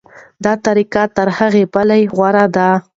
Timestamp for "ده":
2.55-2.69